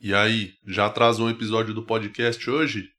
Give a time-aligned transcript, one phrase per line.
[0.00, 2.92] E aí, já atrasou um episódio do podcast hoje?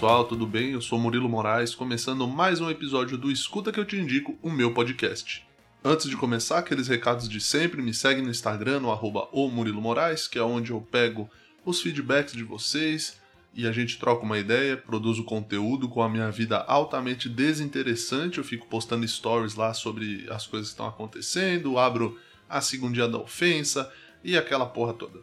[0.00, 0.70] Pessoal, tudo bem?
[0.70, 4.50] Eu sou Murilo Moraes, começando mais um episódio do Escuta que eu te indico, o
[4.50, 5.44] meu podcast.
[5.82, 10.38] Antes de começar, aqueles recados de sempre, me segue no Instagram, no arroba Moraes, que
[10.38, 11.30] é onde eu pego
[11.64, 13.18] os feedbacks de vocês
[13.54, 18.44] e a gente troca uma ideia, produzo conteúdo com a minha vida altamente desinteressante, eu
[18.44, 23.90] fico postando stories lá sobre as coisas que estão acontecendo, abro a segunda da ofensa
[24.22, 25.20] e aquela porra toda.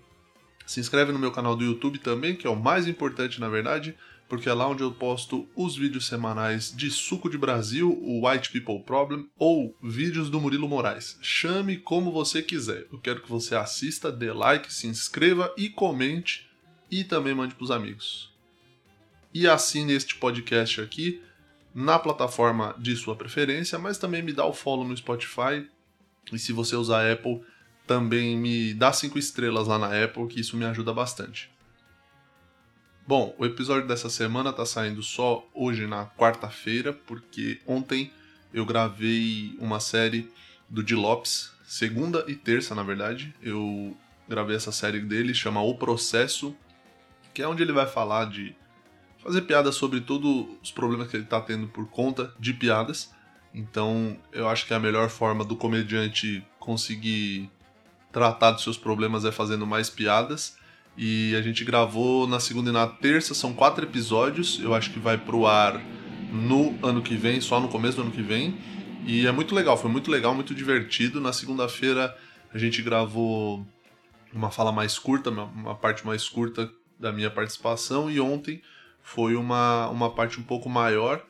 [0.65, 3.95] Se inscreve no meu canal do YouTube também, que é o mais importante na verdade,
[4.27, 8.51] porque é lá onde eu posto os vídeos semanais de Suco de Brasil, o White
[8.51, 11.17] People Problem, ou vídeos do Murilo Moraes.
[11.21, 12.87] Chame como você quiser.
[12.91, 16.49] Eu quero que você assista, dê like, se inscreva e comente,
[16.91, 18.31] e também mande para os amigos.
[19.33, 21.21] E assine este podcast aqui
[21.73, 25.65] na plataforma de sua preferência, mas também me dá o follow no Spotify.
[26.33, 27.41] E se você usar Apple,
[27.85, 31.49] também me dá cinco estrelas lá na Apple, que isso me ajuda bastante.
[33.07, 38.11] Bom, o episódio dessa semana tá saindo só hoje na quarta-feira, porque ontem
[38.53, 40.29] eu gravei uma série
[40.67, 43.33] do Di Lopes, segunda e terça, na verdade.
[43.41, 43.95] Eu
[44.27, 46.53] gravei essa série dele, chama O Processo,
[47.33, 48.53] que é onde ele vai falar de
[49.23, 53.15] fazer piadas sobre todos os problemas que ele tá tendo por conta de piadas.
[53.53, 57.49] Então, eu acho que a melhor forma do comediante conseguir
[58.11, 60.56] tratar dos seus problemas é fazendo mais piadas.
[60.97, 64.59] E a gente gravou na segunda e na terça, são quatro episódios.
[64.59, 65.79] Eu acho que vai pro ar
[66.31, 68.57] no ano que vem, só no começo do ano que vem.
[69.05, 71.21] E é muito legal, foi muito legal, muito divertido.
[71.21, 72.17] Na segunda-feira
[72.51, 73.65] a gente gravou
[74.33, 78.09] uma fala mais curta, uma parte mais curta da minha participação.
[78.09, 78.59] E ontem
[79.03, 81.23] foi uma, uma parte um pouco maior.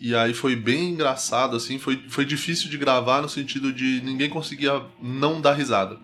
[0.00, 4.28] E aí foi bem engraçado, assim, foi, foi difícil de gravar no sentido de ninguém
[4.28, 5.98] conseguia não dar risada.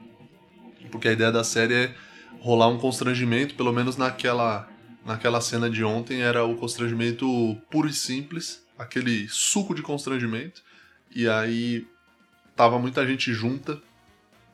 [0.90, 1.94] Porque a ideia da série é
[2.44, 4.68] rolar um constrangimento, pelo menos naquela,
[5.02, 7.26] naquela cena de ontem, era o constrangimento
[7.70, 10.62] puro e simples, aquele suco de constrangimento.
[11.10, 11.86] E aí
[12.54, 13.80] tava muita gente junta,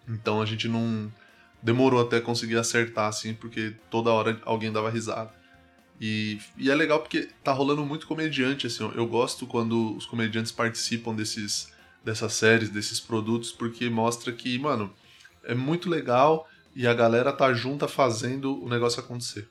[0.08, 1.12] então a gente não
[1.60, 5.34] demorou até conseguir acertar, assim, porque toda hora alguém dava risada.
[6.00, 10.52] E, e é legal porque tá rolando muito comediante, assim, eu gosto quando os comediantes
[10.52, 11.72] participam desses,
[12.04, 14.94] dessas séries, desses produtos, porque mostra que, mano,
[15.42, 19.48] é muito legal e a galera tá junta fazendo o negócio acontecer.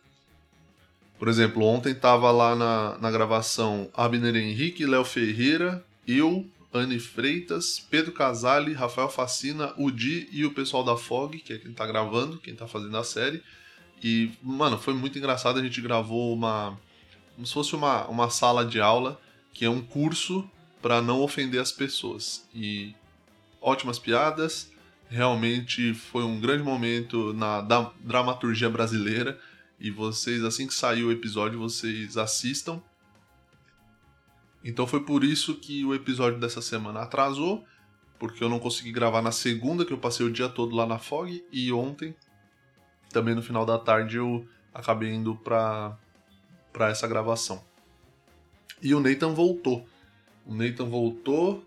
[1.18, 7.86] Por exemplo, ontem tava lá na, na gravação Abner Henrique, Léo Ferreira, eu, Anne Freitas,
[7.90, 11.86] Pedro Casale, Rafael Facina, o Di e o pessoal da Fog, que é quem tá
[11.86, 13.44] gravando, quem tá fazendo a série.
[14.02, 15.60] E, mano, foi muito engraçado.
[15.60, 16.80] A gente gravou uma.
[17.36, 19.20] como se fosse uma, uma sala de aula,
[19.54, 20.50] que é um curso
[20.82, 22.48] para não ofender as pessoas.
[22.56, 22.96] E
[23.62, 24.72] ótimas piadas,
[25.10, 29.40] realmente foi um grande momento na da, dramaturgia brasileira.
[29.80, 32.82] E vocês, assim que saiu o episódio, vocês assistam.
[34.64, 37.66] Então foi por isso que o episódio dessa semana atrasou,
[38.20, 41.00] porque eu não consegui gravar na segunda, que eu passei o dia todo lá na
[41.00, 42.14] Fog, e ontem,
[43.10, 45.98] também no final da tarde, eu acabei indo pra,
[46.74, 47.64] pra essa gravação.
[48.82, 49.88] E o Nathan voltou.
[50.46, 51.64] O Nathan voltou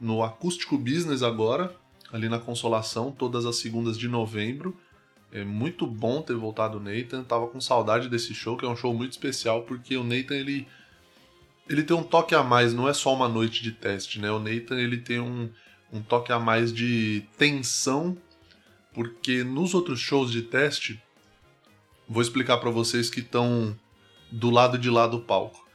[0.00, 1.74] no Acústico Business agora,
[2.12, 4.76] ali na Consolação, todas as segundas de novembro.
[5.30, 7.22] É muito bom ter voltado o Nathan.
[7.22, 10.66] Tava com saudade desse show, que é um show muito especial, porque o Nathan ele
[11.68, 14.30] ele tem um toque a mais, não é só uma noite de teste, né?
[14.30, 15.50] O Nathan ele tem um,
[15.92, 18.16] um toque a mais de tensão,
[18.94, 20.98] porque nos outros shows de teste,
[22.08, 23.78] vou explicar para vocês que estão
[24.32, 25.67] do lado de lá do palco.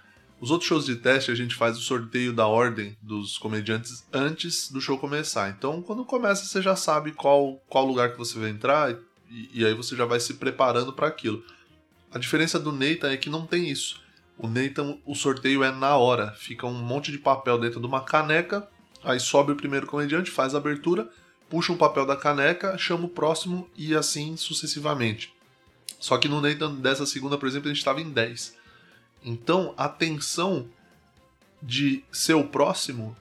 [0.44, 4.70] Os outros shows de teste a gente faz o sorteio da ordem dos comediantes antes
[4.70, 5.50] do show começar.
[5.50, 8.92] Então, quando começa, você já sabe qual, qual lugar que você vai entrar
[9.32, 11.42] e, e aí você já vai se preparando para aquilo.
[12.12, 14.02] A diferença do Nathan é que não tem isso.
[14.38, 16.34] O Nathan, o sorteio é na hora.
[16.34, 18.68] Fica um monte de papel dentro de uma caneca,
[19.02, 21.10] aí sobe o primeiro comediante, faz a abertura,
[21.50, 25.34] puxa um papel da caneca, chama o próximo e assim sucessivamente.
[26.02, 28.62] Só que no Nathan dessa segunda, por exemplo, a gente estava em 10.
[29.24, 30.70] Então, a tensão
[31.62, 33.16] de ser o próximo,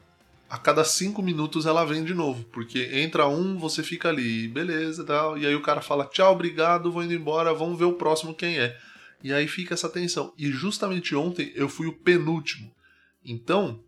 [0.51, 2.45] a cada cinco minutos ela vem de novo.
[2.53, 5.39] Porque entra um, você fica ali, beleza tal.
[5.39, 8.59] E aí o cara fala, tchau, obrigado, vou indo embora, vamos ver o próximo quem
[8.59, 8.79] é.
[9.23, 10.35] E aí fica essa tensão.
[10.37, 12.71] E justamente ontem eu fui o penúltimo.
[13.25, 13.81] Então,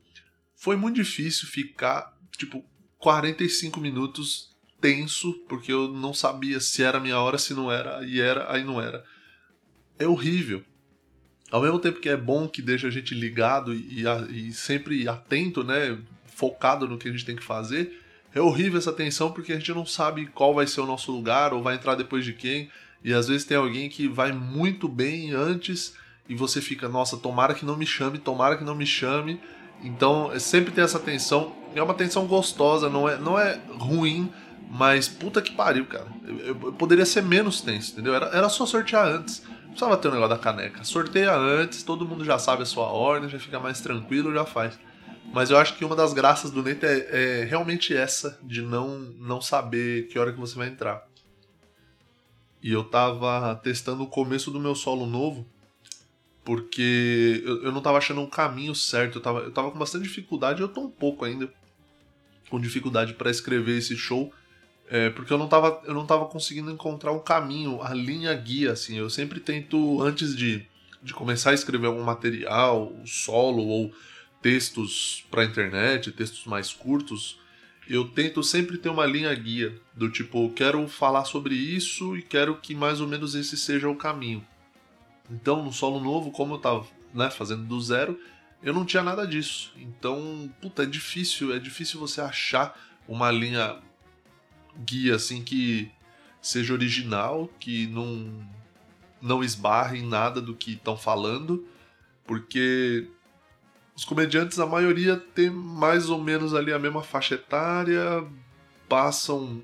[0.55, 2.64] foi muito difícil ficar, tipo,
[2.99, 8.20] 45 minutos tenso, porque eu não sabia se era minha hora, se não era, e
[8.20, 9.02] era, aí não era.
[9.99, 10.62] É horrível.
[11.55, 14.03] Ao mesmo tempo que é bom que deixa a gente ligado e,
[14.33, 15.97] e sempre atento, né?
[16.27, 17.97] Focado no que a gente tem que fazer,
[18.35, 21.55] é horrível essa tensão porque a gente não sabe qual vai ser o nosso lugar
[21.55, 22.69] ou vai entrar depois de quem.
[23.05, 25.95] E às vezes tem alguém que vai muito bem antes
[26.29, 29.41] e você fica, nossa, tomara que não me chame, tomara que não me chame.
[29.81, 31.55] Então é, sempre tem essa tensão.
[31.73, 34.29] É uma tensão gostosa, não é, não é ruim,
[34.69, 36.09] mas puta que pariu, cara.
[36.27, 38.12] Eu, eu, eu poderia ser menos tenso, entendeu?
[38.12, 39.54] Era, era só sortear antes.
[39.75, 40.85] Precisava ter o um negócio da caneca.
[40.85, 44.79] Sorteia antes, todo mundo já sabe a sua ordem, já fica mais tranquilo, já faz.
[45.32, 49.00] Mas eu acho que uma das graças do Neto é, é, realmente essa, de não,
[49.19, 51.05] não saber que hora que você vai entrar.
[52.62, 55.44] E eu tava testando o começo do meu solo novo,
[56.44, 59.19] porque eu, eu não tava achando um caminho certo.
[59.19, 61.53] Eu tava, eu tava com bastante dificuldade, eu tô um pouco ainda
[62.49, 64.32] com dificuldade para escrever esse show.
[64.89, 68.73] É, porque eu não, tava, eu não tava conseguindo encontrar um caminho, a linha guia,
[68.73, 68.97] assim.
[68.99, 70.67] Eu sempre tento, antes de,
[71.03, 73.93] de começar a escrever algum material, solo ou
[74.43, 77.41] textos para internet, textos mais curtos,
[77.89, 82.57] eu tento sempre ter uma linha guia do tipo, quero falar sobre isso e quero
[82.57, 84.47] que mais ou menos esse seja o caminho.
[85.31, 88.19] Então, no solo novo, como eu tava né, fazendo do zero,
[88.63, 89.73] eu não tinha nada disso.
[89.77, 93.79] Então, puta, é difícil, é difícil você achar uma linha
[94.79, 95.91] guia assim que
[96.41, 98.47] seja original, que não
[99.21, 101.67] não esbarre em nada do que estão falando,
[102.26, 103.09] porque
[103.97, 108.23] os comediantes, a maioria tem mais ou menos ali a mesma faixa etária,
[108.88, 109.62] passam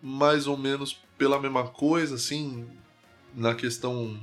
[0.00, 2.68] mais ou menos pela mesma coisa, assim,
[3.34, 4.20] na questão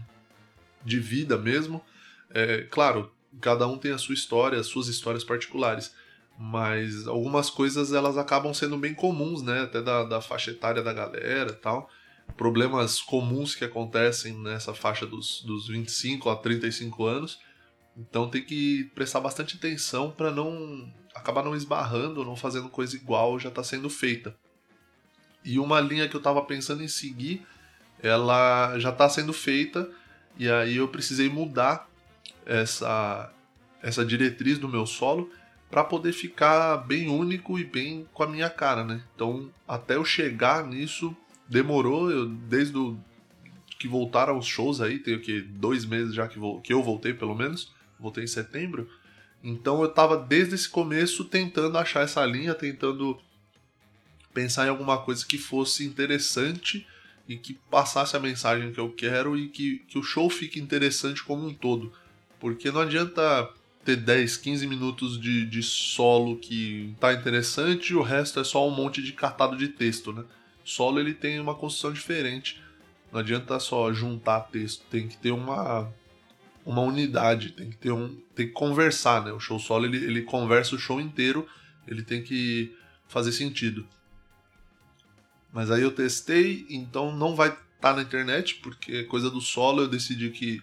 [0.85, 1.81] de vida mesmo.
[2.29, 3.11] É, claro,
[3.41, 5.93] cada um tem a sua história, as suas histórias particulares,
[6.39, 9.63] mas algumas coisas elas acabam sendo bem comuns, né?
[9.63, 11.89] Até da, da faixa etária da galera tal.
[12.37, 17.39] Problemas comuns que acontecem nessa faixa dos, dos 25 a 35 anos
[17.99, 23.37] então tem que prestar bastante atenção para não acabar não esbarrando, não fazendo coisa igual
[23.37, 24.35] já está sendo feita.
[25.43, 27.45] E uma linha que eu estava pensando em seguir,
[28.01, 29.89] ela já está sendo feita
[30.37, 31.89] e aí eu precisei mudar
[32.45, 33.33] essa
[33.81, 35.29] essa diretriz do meu solo
[35.69, 39.03] para poder ficar bem único e bem com a minha cara, né?
[39.15, 41.15] Então, até eu chegar nisso,
[41.47, 42.97] demorou, eu, desde o,
[43.77, 47.13] que voltaram os shows aí, tem o que dois meses já que, que eu voltei
[47.13, 48.89] pelo menos voltei em setembro.
[49.43, 53.19] Então eu estava desde esse começo tentando achar essa linha, tentando
[54.33, 56.87] pensar em alguma coisa que fosse interessante
[57.27, 61.23] e que passasse a mensagem que eu quero e que, que o show fique interessante
[61.23, 61.93] como um todo.
[62.39, 63.49] Porque não adianta
[63.83, 68.67] ter 10, 15 minutos de, de solo que tá interessante e o resto é só
[68.67, 70.23] um monte de catado de texto, né?
[70.63, 72.61] Solo ele tem uma construção diferente.
[73.11, 75.91] Não adianta só juntar texto, tem que ter uma
[76.65, 79.31] uma unidade, tem que ter um, tem que conversar, né?
[79.31, 81.47] O show solo ele, ele conversa o show inteiro,
[81.87, 82.75] ele tem que
[83.07, 83.87] fazer sentido.
[85.51, 89.81] Mas aí eu testei, então não vai estar tá na internet, porque coisa do solo
[89.81, 90.61] eu decidi que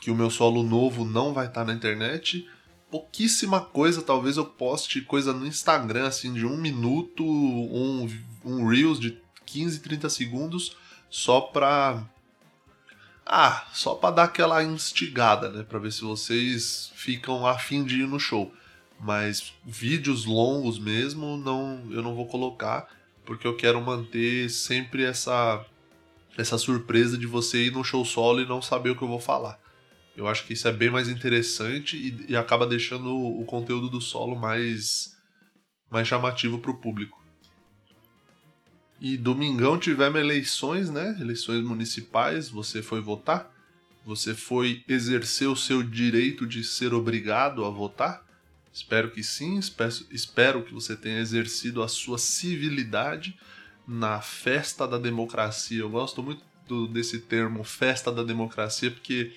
[0.00, 2.48] que o meu solo novo não vai estar tá na internet.
[2.90, 8.08] Pouquíssima coisa, talvez eu poste coisa no Instagram, assim, de um minuto, um,
[8.44, 9.16] um Reels de
[9.46, 10.76] 15, 30 segundos,
[11.08, 12.04] só pra
[13.32, 18.08] ah, só para dar aquela instigada, né, para ver se vocês ficam afim de ir
[18.08, 18.52] no show.
[18.98, 22.88] Mas vídeos longos mesmo, não, eu não vou colocar,
[23.24, 25.64] porque eu quero manter sempre essa
[26.36, 29.20] essa surpresa de você ir no show solo e não saber o que eu vou
[29.20, 29.58] falar.
[30.16, 33.88] Eu acho que isso é bem mais interessante e, e acaba deixando o, o conteúdo
[33.88, 35.16] do solo mais
[35.90, 37.20] mais chamativo para o público.
[39.00, 41.16] E domingão tivemos eleições, né?
[41.20, 42.48] Eleições municipais.
[42.50, 43.50] Você foi votar?
[44.04, 48.24] Você foi exercer o seu direito de ser obrigado a votar?
[48.72, 49.58] Espero que sim.
[49.58, 53.38] Espero, espero que você tenha exercido a sua civilidade
[53.86, 55.80] na festa da democracia.
[55.80, 59.32] Eu gosto muito do, desse termo, festa da democracia, porque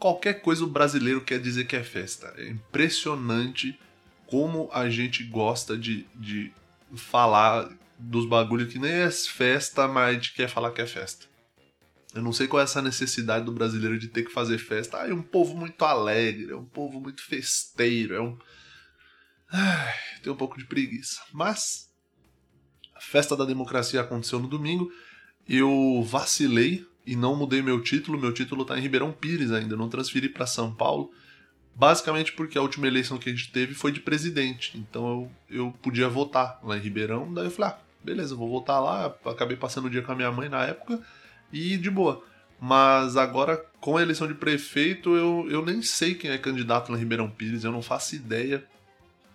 [0.00, 2.32] qualquer coisa o brasileiro quer dizer que é festa.
[2.38, 3.78] É impressionante
[4.26, 6.50] como a gente gosta de, de
[6.96, 11.26] falar dos bagulhos que nem é festa, mas a gente quer falar que é festa.
[12.14, 15.02] Eu não sei qual é essa necessidade do brasileiro de ter que fazer festa.
[15.02, 18.36] Ah, é um povo muito alegre, é um povo muito festeiro, é um.
[19.52, 21.20] Ai, tem um pouco de preguiça.
[21.32, 21.88] Mas
[22.94, 24.90] a festa da democracia aconteceu no domingo.
[25.46, 28.16] Eu vacilei e não mudei meu título.
[28.16, 31.10] Meu título tá em Ribeirão Pires ainda, não transferi para São Paulo,
[31.74, 34.78] basicamente porque a última eleição que a gente teve foi de presidente.
[34.78, 37.34] Então eu, eu podia votar lá em Ribeirão.
[37.34, 39.12] Daí eu falei, ah, beleza, vou voltar lá.
[39.24, 41.00] Acabei passando o dia com a minha mãe na época
[41.52, 42.22] e de boa.
[42.60, 46.98] Mas agora, com a eleição de prefeito, eu, eu nem sei quem é candidato na
[46.98, 48.64] Ribeirão Pires, eu não faço ideia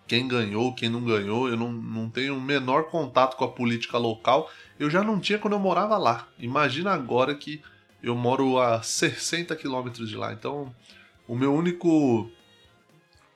[0.08, 3.98] quem ganhou, quem não ganhou, eu não, não tenho o menor contato com a política
[3.98, 4.50] local.
[4.80, 6.28] Eu já não tinha quando eu morava lá.
[6.38, 7.62] Imagina agora que
[8.04, 10.34] eu moro a 60 quilômetros de lá.
[10.34, 10.74] Então,
[11.28, 12.30] o meu único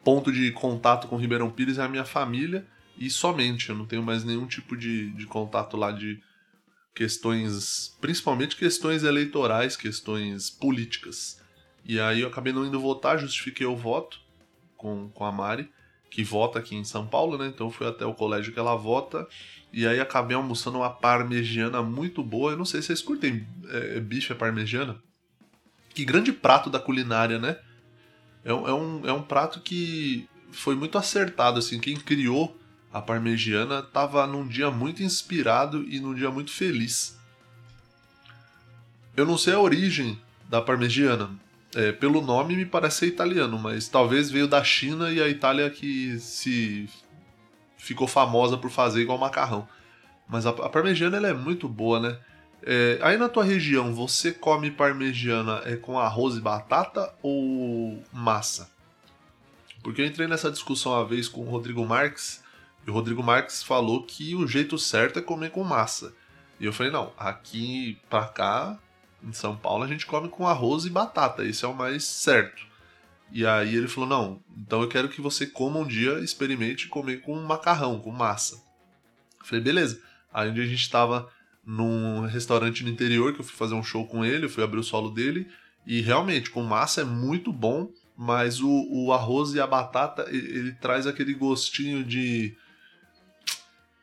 [0.04, 2.66] ponto de contato com Ribeirão Pires é a minha família
[2.98, 3.70] e somente.
[3.70, 6.22] Eu não tenho mais nenhum tipo de, de contato lá de
[6.94, 11.42] questões, principalmente questões eleitorais, questões políticas.
[11.86, 14.20] E aí eu acabei não indo votar, justifiquei o voto
[14.76, 15.72] com, com a Mari,
[16.10, 17.48] que vota aqui em São Paulo, né?
[17.48, 19.28] Então eu fui até o colégio que ela vota.
[19.72, 22.52] E aí acabei almoçando uma parmegiana muito boa.
[22.52, 24.98] Eu não sei se vocês curtem é, bife parmegiana.
[25.94, 27.58] Que grande prato da culinária, né?
[28.44, 31.80] É, é, um, é um prato que foi muito acertado, assim.
[31.80, 32.58] Quem criou
[32.92, 37.18] a parmegiana estava num dia muito inspirado e num dia muito feliz.
[39.16, 41.30] Eu não sei a origem da parmegiana.
[41.76, 45.70] É, pelo nome me parece ser italiano, mas talvez veio da China e a Itália
[45.70, 46.90] que se
[47.80, 49.68] ficou famosa por fazer igual macarrão.
[50.28, 52.20] Mas a, a parmegiana ela é muito boa, né?
[52.62, 58.70] É, aí na tua região, você come parmegiana é com arroz e batata ou massa?
[59.82, 62.44] Porque eu entrei nessa discussão uma vez com o Rodrigo Marques
[62.86, 66.14] e o Rodrigo Marques falou que o jeito certo é comer com massa.
[66.60, 68.78] E eu falei, não, aqui pra cá,
[69.24, 72.69] em São Paulo, a gente come com arroz e batata, esse é o mais certo.
[73.32, 77.22] E aí ele falou, não, então eu quero que você coma um dia, experimente comer
[77.22, 78.56] com macarrão, com massa.
[79.40, 80.02] Eu falei, beleza.
[80.34, 81.30] Aí um dia a gente estava
[81.66, 84.80] num restaurante no interior, que eu fui fazer um show com ele, eu fui abrir
[84.80, 85.48] o solo dele,
[85.86, 90.58] e realmente, com massa é muito bom, mas o, o arroz e a batata, ele,
[90.58, 92.56] ele traz aquele gostinho de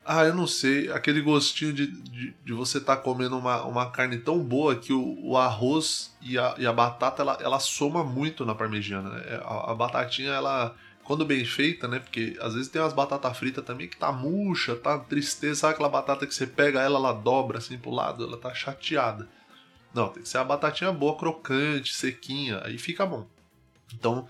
[0.06, 0.90] ah, eu não sei.
[0.92, 4.92] Aquele gostinho de, de, de você estar tá comendo uma, uma carne tão boa que
[4.92, 9.10] o, o arroz e a, e a batata ela, ela soma muito na parmegiana.
[9.10, 9.22] Né?
[9.26, 11.98] É, a, a, batatinha, ela, quando bem feita, né?
[11.98, 15.60] Porque às vezes tem umas batatas fritas também que tá murcha, tá tristeza.
[15.60, 19.28] Sabe aquela batata que você pega ela, ela dobra assim pro lado, ela tá chateada.
[19.92, 23.26] Não, tem que ser a batatinha boa, crocante, sequinha, aí fica bom.
[23.92, 24.28] Então,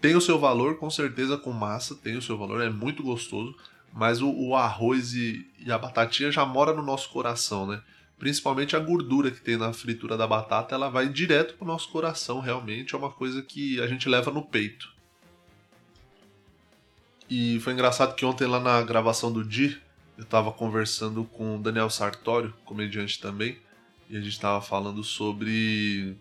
[0.00, 3.54] tem o seu valor, com certeza com massa, tem o seu valor, é muito gostoso
[3.92, 7.82] mas o, o arroz e, e, a batatinha já mora no nosso coração, né?
[8.18, 12.40] Principalmente a gordura que tem na fritura da batata, ela vai direto pro nosso coração,
[12.40, 14.92] realmente é uma coisa que a gente leva no peito.
[17.30, 19.80] E foi engraçado que ontem lá na gravação do Di,
[20.16, 23.58] eu estava conversando com o Daniel Sartório, comediante também,
[24.08, 26.16] e a gente estava falando sobre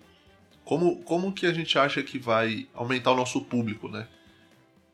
[0.64, 4.08] como, como que a gente acha que vai aumentar o nosso público, né?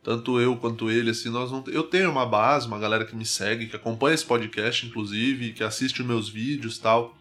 [0.03, 1.63] Tanto eu quanto ele, assim, nós não.
[1.67, 5.63] Eu tenho uma base, uma galera que me segue, que acompanha esse podcast, inclusive, que
[5.63, 7.15] assiste os meus vídeos tal.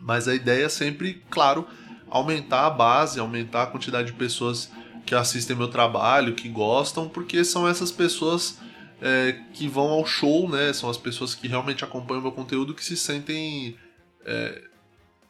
[0.00, 1.66] Mas a ideia é sempre, claro,
[2.10, 4.70] aumentar a base, aumentar a quantidade de pessoas
[5.06, 8.58] que assistem meu trabalho, que gostam, porque são essas pessoas
[9.00, 10.72] é, que vão ao show, né?
[10.72, 13.76] São as pessoas que realmente acompanham meu conteúdo que se sentem
[14.24, 14.62] é,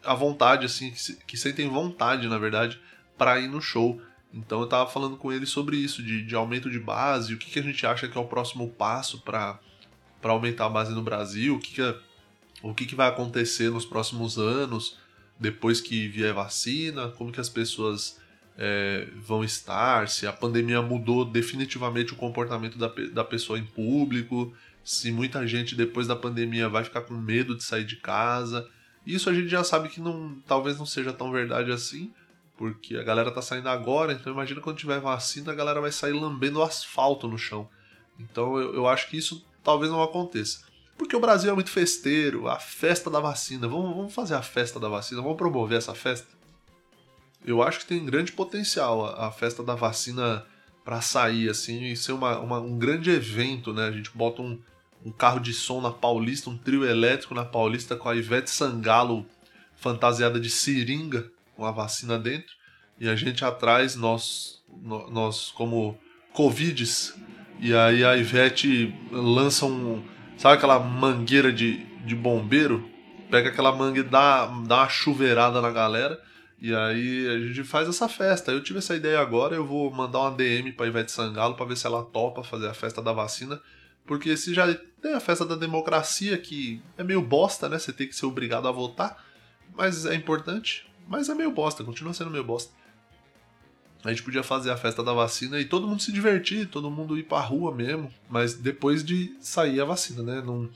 [0.05, 2.81] à vontade, assim, que, se, que sentem vontade, na verdade,
[3.17, 4.01] para ir no show.
[4.39, 7.51] Então eu estava falando com ele sobre isso, de, de aumento de base, o que,
[7.51, 9.59] que a gente acha que é o próximo passo para
[10.23, 11.97] aumentar a base no Brasil, o que, que, é,
[12.63, 14.97] o que, que vai acontecer nos próximos anos,
[15.39, 18.21] depois que vier vacina, como que as pessoas
[18.57, 24.55] é, vão estar, se a pandemia mudou definitivamente o comportamento da, da pessoa em público,
[24.85, 28.69] se muita gente depois da pandemia vai ficar com medo de sair de casa.
[29.05, 32.13] Isso a gente já sabe que não, talvez não seja tão verdade assim,
[32.59, 36.13] porque a galera tá saindo agora, então imagina quando tiver vacina, a galera vai sair
[36.13, 37.69] lambendo o asfalto no chão.
[38.19, 40.67] Então eu, eu acho que isso talvez não aconteça.
[40.99, 43.69] Porque o Brasil é muito festeiro, a festa da vacina.
[43.69, 46.27] Vamos, vamos fazer a festa da vacina, vamos promover essa festa.
[47.47, 50.45] Eu acho que tem grande potencial a, a festa da vacina
[50.85, 53.87] para sair assim e ser uma, uma, um grande evento, né?
[53.87, 54.59] A gente bota um,
[55.07, 59.25] um carro de som na Paulista, um trio elétrico na Paulista com a Ivete Sangalo
[59.77, 62.55] fantasiada de seringa com a vacina dentro,
[63.01, 64.63] e a gente atrás, nós,
[65.11, 65.99] nós como
[66.33, 67.19] Covides,
[67.59, 70.01] e aí a Ivete lança um.
[70.37, 72.89] Sabe aquela mangueira de, de bombeiro?
[73.29, 76.23] Pega aquela mangueira e dá, dá uma chuveirada na galera.
[76.61, 78.53] E aí a gente faz essa festa.
[78.53, 81.77] Eu tive essa ideia agora, eu vou mandar uma DM pra Ivete Sangalo para ver
[81.77, 83.61] se ela topa fazer a festa da vacina.
[84.07, 84.73] Porque se já
[85.03, 87.81] tem a festa da democracia, que é meio bosta, né?
[87.81, 89.25] Você tem que ser obrigado a votar.
[89.77, 90.88] Mas é importante.
[91.09, 92.73] Mas é meio bosta, continua sendo meio bosta.
[94.05, 97.19] A gente podia fazer a festa da vacina e todo mundo se divertir, todo mundo
[97.19, 100.43] ir pra rua mesmo, mas depois de sair a vacina, né?
[100.45, 100.71] Não...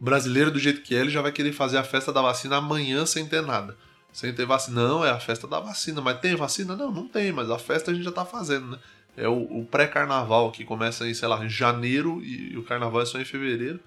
[0.00, 2.56] O brasileiro, do jeito que é, ele já vai querer fazer a festa da vacina
[2.56, 3.76] amanhã sem ter nada.
[4.12, 4.82] Sem ter vacina.
[4.82, 6.00] Não, é a festa da vacina.
[6.00, 6.74] Mas tem vacina?
[6.74, 8.78] Não, não tem, mas a festa a gente já tá fazendo, né?
[9.16, 13.02] É o, o pré-carnaval, que começa em, sei lá, em janeiro e, e o carnaval
[13.02, 13.78] é só em fevereiro.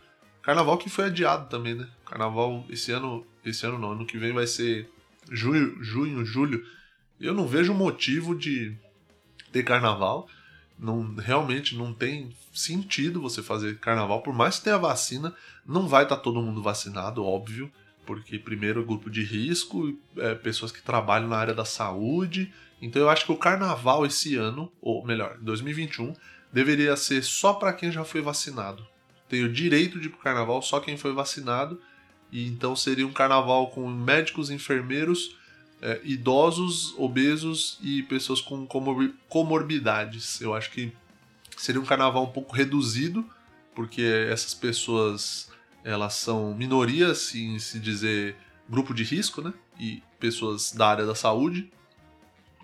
[0.41, 1.87] Carnaval que foi adiado também, né?
[2.05, 4.89] Carnaval esse ano, esse ano não, ano que vem vai ser
[5.31, 6.65] junho, junho, julho.
[7.19, 8.75] Eu não vejo motivo de
[9.51, 10.27] ter carnaval.
[10.77, 15.33] Não, realmente não tem sentido você fazer carnaval, por mais que tenha vacina,
[15.65, 17.71] não vai estar tá todo mundo vacinado, óbvio,
[18.05, 22.53] porque primeiro grupo de risco, é, pessoas que trabalham na área da saúde.
[22.81, 26.13] Então eu acho que o carnaval esse ano, ou melhor, 2021,
[26.51, 28.85] deveria ser só para quem já foi vacinado
[29.27, 31.81] tem o direito de ir pro carnaval só quem foi vacinado.
[32.35, 35.37] E então seria um carnaval com médicos, enfermeiros,
[35.81, 38.67] é, idosos, obesos e pessoas com
[39.29, 40.41] comorbidades.
[40.41, 40.91] Eu acho que
[41.55, 43.25] seria um carnaval um pouco reduzido,
[43.73, 45.49] porque essas pessoas
[45.81, 48.35] elas são minorias em se dizer
[48.67, 49.53] grupo de risco, né?
[49.79, 51.71] E pessoas da área da saúde.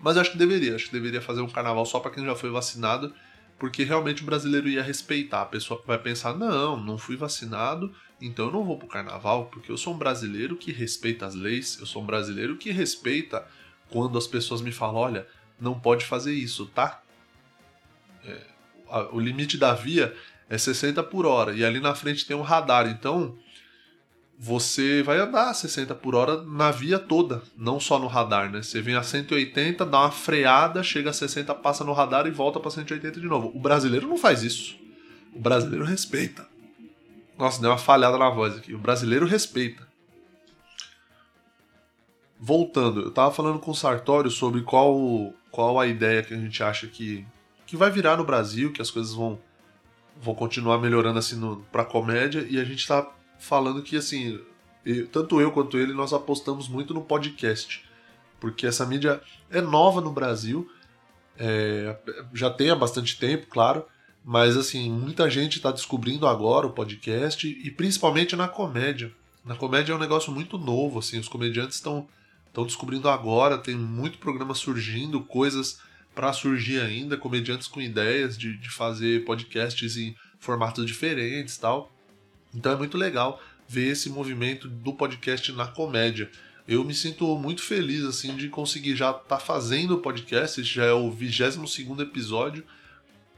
[0.02, 2.36] Mas eu acho que deveria, acho que deveria fazer um carnaval só para quem já
[2.36, 3.14] foi vacinado
[3.62, 5.42] porque realmente o brasileiro ia respeitar.
[5.42, 9.70] A pessoa vai pensar: não, não fui vacinado, então eu não vou pro carnaval, porque
[9.70, 13.46] eu sou um brasileiro que respeita as leis, eu sou um brasileiro que respeita
[13.88, 15.28] quando as pessoas me falam: olha,
[15.60, 17.02] não pode fazer isso, tá?
[18.24, 18.46] É,
[18.88, 20.12] a, o limite da via
[20.50, 23.38] é 60 por hora e ali na frente tem um radar, então
[24.44, 28.60] você vai andar a 60 por hora na via toda, não só no radar, né?
[28.60, 32.58] Você vem a 180, dá uma freada, chega a 60, passa no radar e volta
[32.58, 33.52] para 180 de novo.
[33.54, 34.76] O brasileiro não faz isso.
[35.32, 36.44] O brasileiro respeita.
[37.38, 38.74] Nossa, deu uma falhada na voz aqui.
[38.74, 39.86] O brasileiro respeita.
[42.36, 46.60] Voltando, eu tava falando com o Sartório sobre qual, qual a ideia que a gente
[46.64, 47.24] acha que,
[47.64, 49.38] que vai virar no Brasil, que as coisas vão,
[50.20, 53.08] vão continuar melhorando assim no, pra comédia, e a gente tá
[53.42, 54.40] falando que, assim,
[54.86, 57.84] eu, tanto eu quanto ele, nós apostamos muito no podcast.
[58.38, 60.70] Porque essa mídia é nova no Brasil,
[61.36, 61.96] é,
[62.32, 63.84] já tem há bastante tempo, claro,
[64.24, 69.12] mas, assim, muita gente está descobrindo agora o podcast, e principalmente na comédia.
[69.44, 72.08] Na comédia é um negócio muito novo, assim, os comediantes estão
[72.46, 75.80] estão descobrindo agora, tem muito programa surgindo, coisas
[76.14, 81.90] para surgir ainda, comediantes com ideias de, de fazer podcasts em formatos diferentes tal.
[82.54, 86.30] Então é muito legal ver esse movimento do podcast na comédia.
[86.66, 90.70] Eu me sinto muito feliz assim de conseguir já estar tá fazendo o podcast, esse
[90.70, 92.64] já é o 22 episódio.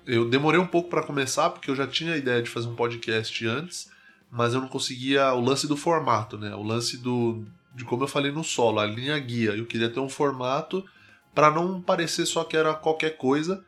[0.07, 2.75] Eu demorei um pouco para começar porque eu já tinha a ideia de fazer um
[2.75, 3.91] podcast antes,
[4.31, 6.55] mas eu não conseguia o lance do formato, né?
[6.55, 9.51] O lance do de como eu falei no solo, a linha guia.
[9.51, 10.85] Eu queria ter um formato
[11.35, 13.65] para não parecer só que era qualquer coisa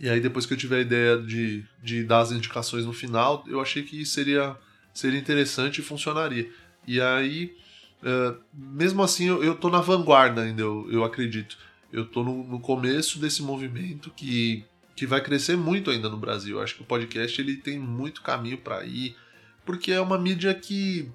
[0.00, 3.44] e aí depois que eu tive a ideia de, de dar as indicações no final,
[3.46, 4.56] eu achei que seria,
[4.92, 6.50] seria interessante e funcionaria.
[6.86, 7.56] E aí,
[8.02, 11.56] uh, mesmo assim, eu, eu tô na vanguarda ainda, eu, eu acredito.
[11.92, 16.56] Eu tô no, no começo desse movimento que, que vai crescer muito ainda no Brasil.
[16.56, 19.16] Eu acho que o podcast ele tem muito caminho para ir,
[19.64, 21.10] porque é uma mídia que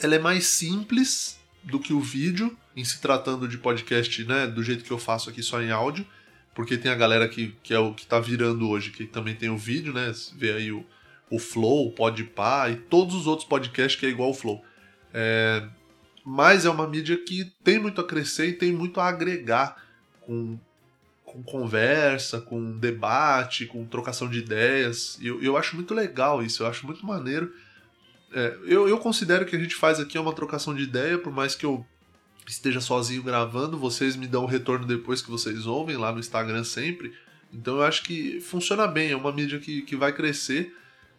[0.00, 4.62] ela é mais simples do que o vídeo, em se tratando de podcast, né, do
[4.62, 6.06] jeito que eu faço aqui só em áudio
[6.54, 9.48] porque tem a galera que, que é o que tá virando hoje, que também tem
[9.48, 10.12] o vídeo, né?
[10.36, 10.84] Vê aí o,
[11.30, 14.62] o Flow, o Podpah e todos os outros podcasts que é igual o Flow.
[15.14, 15.66] É,
[16.24, 19.76] mas é uma mídia que tem muito a crescer e tem muito a agregar
[20.20, 20.58] com,
[21.24, 25.18] com conversa, com debate, com trocação de ideias.
[25.20, 27.52] E eu, eu acho muito legal isso, eu acho muito maneiro.
[28.32, 31.54] É, eu, eu considero que a gente faz aqui uma trocação de ideia, por mais
[31.54, 31.84] que eu
[32.52, 36.64] esteja sozinho gravando, vocês me dão o retorno depois que vocês ouvem lá no Instagram
[36.64, 37.12] sempre.
[37.52, 40.74] Então eu acho que funciona bem, é uma mídia que, que vai crescer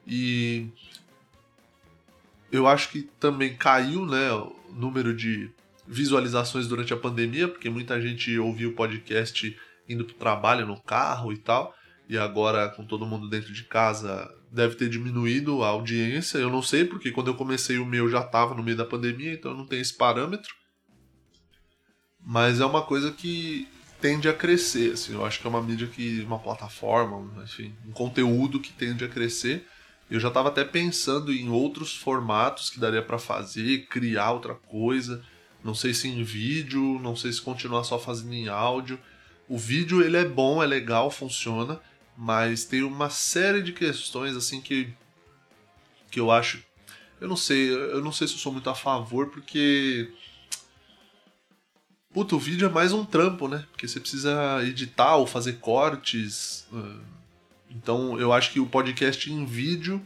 [0.07, 0.67] e
[2.51, 5.49] eu acho que também caiu né, o número de
[5.87, 10.81] visualizações durante a pandemia, porque muita gente ouviu o podcast indo para o trabalho no
[10.81, 11.75] carro e tal,
[12.07, 16.37] e agora com todo mundo dentro de casa deve ter diminuído a audiência.
[16.37, 19.33] Eu não sei, porque quando eu comecei o meu já estava no meio da pandemia,
[19.33, 20.61] então não tenho esse parâmetro
[22.23, 23.67] mas é uma coisa que
[23.99, 27.91] tende a crescer, assim, eu acho que é uma mídia que, uma plataforma, enfim, um
[27.91, 29.67] conteúdo que tende a crescer.
[30.10, 35.23] Eu já estava até pensando em outros formatos que daria para fazer, criar outra coisa.
[35.63, 38.99] Não sei se em vídeo, não sei se continuar só fazendo em áudio.
[39.47, 41.79] O vídeo ele é bom, é legal, funciona,
[42.17, 44.93] mas tem uma série de questões assim que
[46.10, 46.62] que eu acho,
[47.21, 50.12] eu não sei, eu não sei se eu sou muito a favor porque
[52.13, 53.63] Puta, o vídeo é mais um trampo, né?
[53.71, 56.67] Porque você precisa editar ou fazer cortes.
[56.74, 56.97] Ah,
[57.69, 60.02] então eu acho que o podcast em vídeo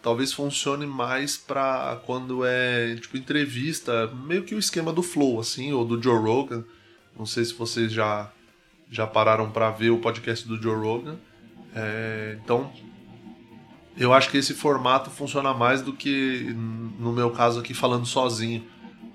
[0.00, 5.72] talvez funcione mais para quando é tipo entrevista, meio que o esquema do Flow, assim,
[5.72, 6.62] ou do Joe Rogan.
[7.18, 8.30] Não sei se vocês já,
[8.88, 11.16] já pararam para ver o podcast do Joe Rogan.
[11.74, 12.72] É, então,
[13.96, 16.54] eu acho que esse formato funciona mais do que
[17.00, 18.64] no meu caso aqui falando sozinho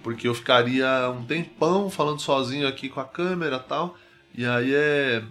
[0.04, 3.98] porque eu ficaria um tempão falando sozinho aqui com a câmera tal,
[4.36, 5.24] e aí é.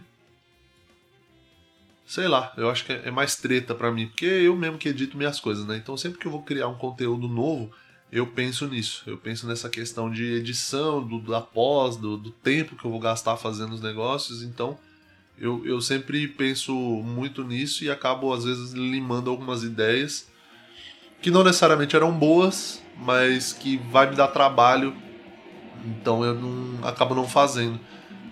[2.06, 5.16] Sei lá, eu acho que é mais treta para mim, porque eu mesmo que edito
[5.16, 5.76] minhas coisas, né?
[5.76, 7.70] Então sempre que eu vou criar um conteúdo novo,
[8.10, 9.02] eu penso nisso.
[9.06, 13.00] Eu penso nessa questão de edição, do, da pós, do, do tempo que eu vou
[13.00, 14.42] gastar fazendo os negócios.
[14.42, 14.78] Então
[15.38, 20.30] eu, eu sempre penso muito nisso e acabo, às vezes, limando algumas ideias
[21.22, 24.94] que não necessariamente eram boas, mas que vai me dar trabalho,
[25.86, 27.78] então eu não acabo não fazendo.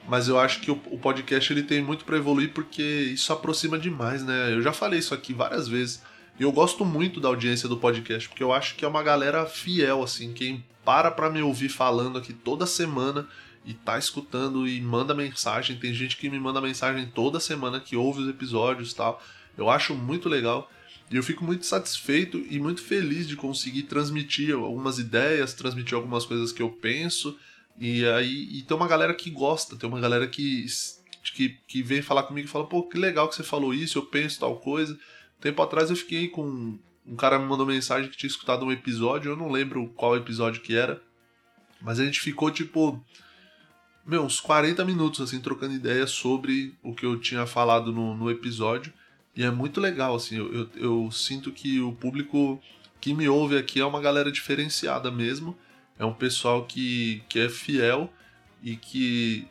[0.08, 3.78] Mas eu acho que o, o podcast ele tem muito para evoluir porque isso aproxima
[3.78, 4.52] demais, né?
[4.52, 6.02] Eu já falei isso aqui várias vezes.
[6.38, 9.46] E eu gosto muito da audiência do podcast, porque eu acho que é uma galera
[9.46, 13.28] fiel, assim, quem para pra me ouvir falando aqui toda semana
[13.64, 15.76] e tá escutando e manda mensagem.
[15.76, 19.22] Tem gente que me manda mensagem toda semana que ouve os episódios e tal.
[19.56, 20.68] Eu acho muito legal.
[21.10, 26.24] E eu fico muito satisfeito e muito feliz de conseguir transmitir algumas ideias, transmitir algumas
[26.24, 27.36] coisas que eu penso.
[27.76, 30.64] E aí e tem uma galera que gosta, tem uma galera que,
[31.34, 34.06] que, que vem falar comigo e fala: pô, que legal que você falou isso, eu
[34.06, 34.96] penso tal coisa.
[35.40, 36.78] Tempo atrás eu fiquei com.
[37.04, 40.62] Um cara me mandou mensagem que tinha escutado um episódio, eu não lembro qual episódio
[40.62, 41.02] que era.
[41.80, 43.04] Mas a gente ficou tipo.
[44.06, 48.30] Meu, uns 40 minutos assim, trocando ideias sobre o que eu tinha falado no, no
[48.30, 48.92] episódio.
[49.40, 52.60] E é muito legal, assim, eu, eu, eu, sinto que o público
[53.00, 55.56] que me ouve aqui é uma galera diferenciada mesmo.
[55.98, 58.12] É um pessoal que, que é fiel
[58.62, 59.48] e que.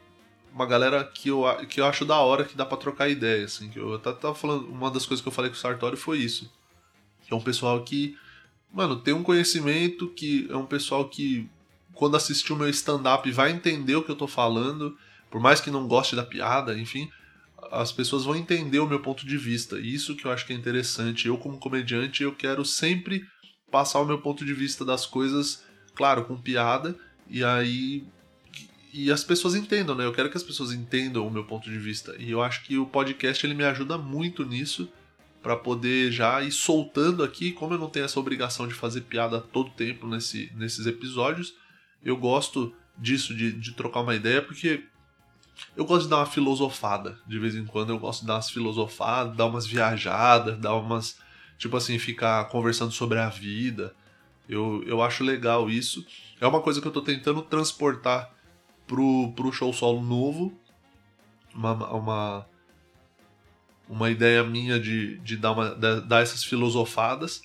[0.53, 3.67] Uma galera que eu, que eu acho da hora que dá pra trocar ideia, assim.
[3.69, 4.67] Que eu até tava falando.
[4.67, 6.53] Uma das coisas que eu falei com o Sartori foi isso.
[7.25, 8.15] Que é um pessoal que.
[8.71, 11.49] Mano, tem um conhecimento que é um pessoal que,
[11.95, 14.95] quando assistir o meu stand-up, vai entender o que eu tô falando.
[15.31, 17.09] Por mais que não goste da piada, enfim
[17.71, 19.79] as pessoas vão entender o meu ponto de vista.
[19.79, 21.27] Isso que eu acho que é interessante.
[21.27, 23.25] Eu, como comediante, eu quero sempre
[23.71, 25.63] passar o meu ponto de vista das coisas,
[25.95, 26.95] claro, com piada,
[27.29, 28.03] e aí.
[28.91, 30.03] E as pessoas entendam, né?
[30.03, 32.15] Eu quero que as pessoas entendam o meu ponto de vista.
[32.17, 34.89] E eu acho que o podcast ele me ajuda muito nisso,
[35.41, 37.51] para poder já ir soltando aqui.
[37.51, 41.53] Como eu não tenho essa obrigação de fazer piada todo tempo nesse, nesses episódios,
[42.03, 44.83] eu gosto disso, de, de trocar uma ideia, porque
[45.75, 47.17] eu gosto de dar uma filosofada.
[47.25, 51.17] De vez em quando eu gosto de dar umas filosofadas, dar umas viajadas, dar umas.
[51.57, 53.93] Tipo assim, ficar conversando sobre a vida.
[54.47, 56.05] Eu, eu acho legal isso.
[56.39, 58.33] É uma coisa que eu tô tentando transportar
[58.87, 60.53] pro, pro show solo novo.
[61.53, 62.45] Uma, uma,
[63.87, 67.41] uma ideia minha de, de, dar uma, de dar essas filosofadas.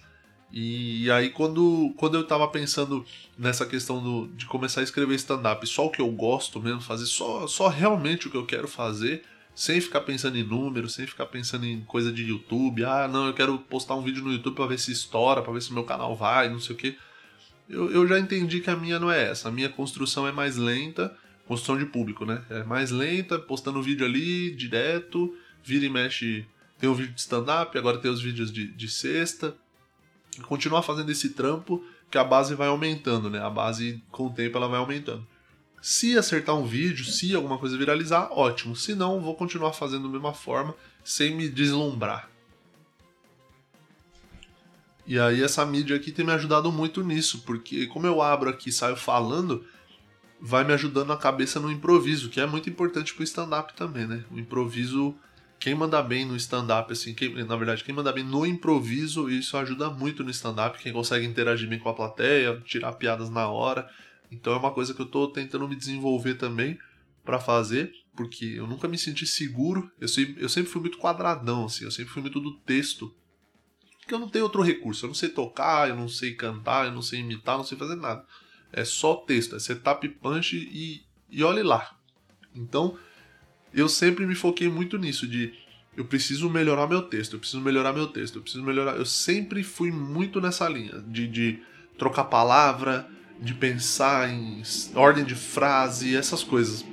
[0.57, 3.05] E aí quando, quando eu tava pensando
[3.37, 7.07] nessa questão do, de começar a escrever stand-up, só o que eu gosto mesmo, fazer
[7.07, 11.27] só, só realmente o que eu quero fazer, sem ficar pensando em números, sem ficar
[11.27, 14.67] pensando em coisa de YouTube, ah não, eu quero postar um vídeo no YouTube para
[14.67, 16.97] ver se estoura, para ver se meu canal vai, não sei o que.
[17.69, 20.57] Eu, eu já entendi que a minha não é essa, a minha construção é mais
[20.57, 21.13] lenta,
[21.49, 22.45] construção de público, né?
[22.49, 26.47] É mais lenta, postando vídeo ali, direto, vira e mexe,
[26.79, 29.57] tem um vídeo de stand-up, agora tem os vídeos de, de sexta,
[30.43, 33.41] continuar fazendo esse trampo que a base vai aumentando, né?
[33.41, 35.27] A base com o tempo ela vai aumentando.
[35.81, 38.75] Se acertar um vídeo, se alguma coisa viralizar, ótimo.
[38.75, 42.31] Se não, vou continuar fazendo da mesma forma, sem me deslumbrar.
[45.07, 48.71] E aí essa mídia aqui tem me ajudado muito nisso, porque como eu abro aqui
[48.71, 49.65] e saio falando,
[50.41, 54.25] vai me ajudando a cabeça no improviso, que é muito importante pro stand-up também, né?
[54.31, 55.15] O improviso
[55.65, 59.57] quem manda bem no stand-up, assim, quem, na verdade, quem manda bem no improviso, isso
[59.57, 63.89] ajuda muito no stand-up, quem consegue interagir bem com a plateia, tirar piadas na hora.
[64.31, 66.79] Então é uma coisa que eu tô tentando me desenvolver também
[67.25, 69.91] para fazer, porque eu nunca me senti seguro.
[69.99, 73.11] Eu sempre, eu sempre fui muito quadradão, assim, eu sempre fui muito do texto.
[74.01, 75.07] Porque eu não tenho outro recurso.
[75.07, 77.79] Eu não sei tocar, eu não sei cantar, eu não sei imitar, eu não sei
[77.79, 78.23] fazer nada.
[78.71, 81.97] É só texto, é setup punch e, e olhe lá.
[82.55, 82.99] Então,
[83.75, 85.53] eu sempre me foquei muito nisso, de
[85.97, 88.97] eu preciso melhorar meu texto, eu preciso melhorar meu texto, eu preciso melhorar.
[88.97, 91.63] Eu sempre fui muito nessa linha, de, de
[91.97, 93.09] trocar palavra,
[93.41, 94.63] de pensar em
[94.95, 96.85] ordem de frase, essas coisas.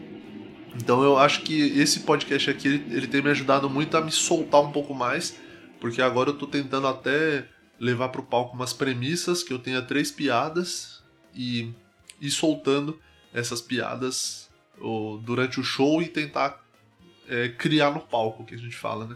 [0.75, 4.11] Então eu acho que esse podcast aqui ele, ele tem me ajudado muito a me
[4.11, 5.37] soltar um pouco mais,
[5.79, 7.47] porque agora eu tô tentando até
[7.79, 11.73] levar pro palco umas premissas, que eu tenha três piadas e
[12.21, 12.99] ir soltando
[13.33, 16.63] essas piadas ou, durante o show e tentar
[17.31, 19.15] é, criar no palco, que a gente fala, né?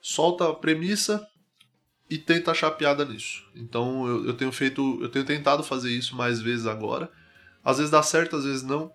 [0.00, 1.26] Solta a premissa
[2.08, 3.44] e tenta achar piada nisso.
[3.54, 7.10] Então eu, eu tenho feito, eu tenho tentado fazer isso mais vezes agora.
[7.64, 8.92] Às vezes dá certo, às vezes não.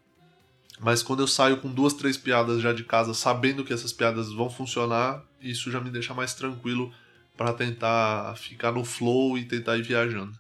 [0.80, 4.32] Mas quando eu saio com duas, três piadas já de casa, sabendo que essas piadas
[4.32, 6.94] vão funcionar, isso já me deixa mais tranquilo
[7.36, 10.38] para tentar ficar no flow e tentar ir viajando.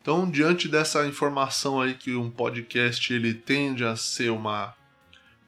[0.00, 4.74] Então, diante dessa informação aí que um podcast ele tende a ser uma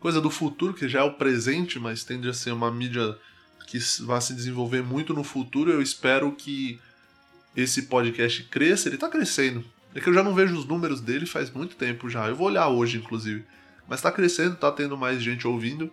[0.01, 3.17] coisa do futuro, que já é o presente, mas tende a ser uma mídia
[3.67, 6.81] que vai se desenvolver muito no futuro, eu espero que
[7.55, 9.65] esse podcast cresça, ele tá crescendo.
[9.95, 12.29] É que eu já não vejo os números dele faz muito tempo já.
[12.29, 13.45] Eu vou olhar hoje, inclusive.
[13.89, 15.93] Mas tá crescendo, tá tendo mais gente ouvindo.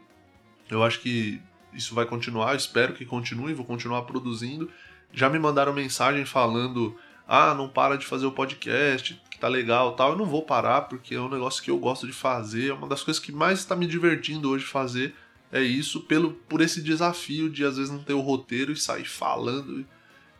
[0.69, 1.41] Eu acho que
[1.73, 4.69] isso vai continuar, espero que continue, vou continuar produzindo.
[5.13, 6.95] Já me mandaram mensagem falando:
[7.27, 10.11] "Ah, não para de fazer o podcast, que tá legal", tal.
[10.11, 12.87] Eu não vou parar porque é um negócio que eu gosto de fazer, é uma
[12.87, 15.15] das coisas que mais está me divertindo hoje fazer.
[15.51, 19.05] É isso pelo por esse desafio de às vezes não ter o roteiro e sair
[19.05, 19.85] falando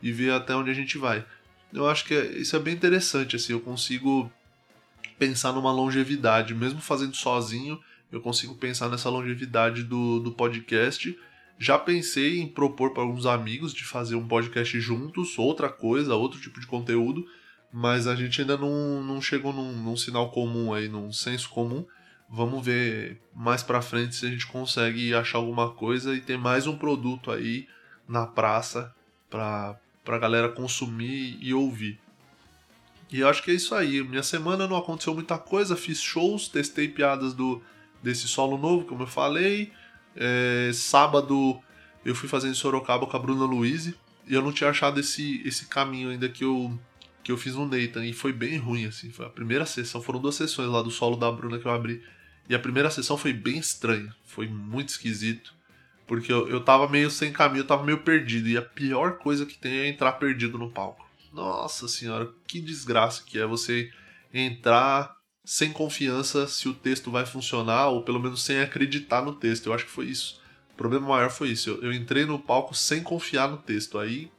[0.02, 1.26] e ver até onde a gente vai.
[1.72, 4.32] Eu acho que é, isso é bem interessante assim, eu consigo
[5.18, 7.80] pensar numa longevidade, mesmo fazendo sozinho,
[8.12, 11.18] eu consigo pensar nessa longevidade do, do podcast.
[11.60, 16.40] Já pensei em propor para alguns amigos de fazer um podcast juntos, outra coisa, outro
[16.40, 17.26] tipo de conteúdo,
[17.72, 21.86] mas a gente ainda não, não chegou num, num sinal comum aí, num senso comum.
[22.30, 26.68] Vamos ver mais para frente se a gente consegue achar alguma coisa e ter mais
[26.68, 27.68] um produto aí
[28.08, 28.94] na praça
[29.30, 32.00] para a galera consumir e ouvir.
[33.12, 34.04] E eu acho que é isso aí.
[34.04, 37.62] Minha semana não aconteceu muita coisa, fiz shows, testei piadas do
[38.04, 39.72] desse solo novo, como eu falei.
[40.16, 41.60] É, sábado
[42.04, 43.96] eu fui fazer em Sorocaba com a Bruna Luiz e
[44.34, 46.78] eu não tinha achado esse, esse caminho ainda que eu,
[47.28, 49.12] que eu fiz no Nathan e foi bem ruim, assim.
[49.12, 52.02] Foi a primeira sessão, foram duas sessões lá do solo da Bruna que eu abri.
[52.48, 55.54] E a primeira sessão foi bem estranha, foi muito esquisito.
[56.08, 58.48] Porque eu, eu tava meio sem caminho, eu tava meio perdido.
[58.48, 61.06] E a pior coisa que tem é entrar perdido no palco.
[61.34, 63.92] Nossa senhora, que desgraça que é você
[64.34, 65.14] entrar
[65.44, 69.66] sem confiança se o texto vai funcionar, ou pelo menos sem acreditar no texto.
[69.66, 70.42] Eu acho que foi isso.
[70.72, 71.72] O problema maior foi isso.
[71.72, 74.00] Eu, eu entrei no palco sem confiar no texto.
[74.00, 74.32] Aí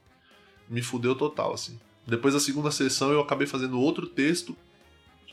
[0.66, 1.78] me fudeu total, assim.
[2.08, 4.56] Depois da segunda sessão eu acabei fazendo outro texto.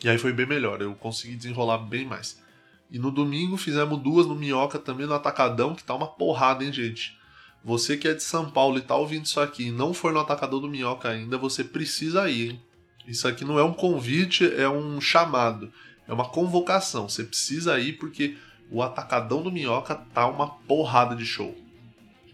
[0.03, 0.81] E aí foi bem melhor.
[0.81, 2.43] Eu consegui desenrolar bem mais.
[2.91, 6.73] E no domingo fizemos duas no Minhoca também no Atacadão, que tá uma porrada, hein,
[6.73, 7.17] gente?
[7.63, 10.19] Você que é de São Paulo e tá ouvindo isso aqui e não for no
[10.19, 12.61] atacador do Minhoca ainda, você precisa ir, hein?
[13.07, 15.71] Isso aqui não é um convite, é um chamado.
[16.07, 17.07] É uma convocação.
[17.09, 18.37] Você precisa ir porque
[18.69, 21.55] o atacadão do Minhoca tá uma porrada de show.